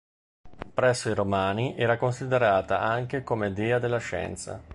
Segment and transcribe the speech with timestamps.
[0.73, 4.59] Presso i Romani era considerata anche come dea della scienza.